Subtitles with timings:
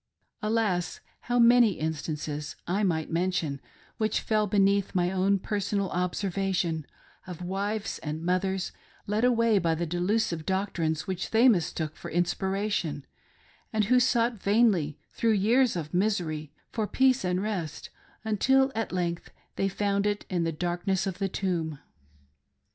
[0.41, 0.99] Alas,
[1.29, 3.61] how many instances I might mention,
[3.97, 6.87] which fell beneath my own personal' observation,
[7.27, 8.71] of wives and mothers
[9.05, 13.05] led away by the delusive doctrines which they mistook for inspiration,
[13.71, 17.91] and who sought vainly, through years of misery, for peace and rest,
[18.23, 21.77] until at length they found it in the dark ness of the tomb.